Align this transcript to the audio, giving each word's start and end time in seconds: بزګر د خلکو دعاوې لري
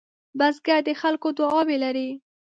بزګر 0.39 0.79
د 0.87 0.89
خلکو 1.01 1.27
دعاوې 1.37 1.77
لري 1.83 2.09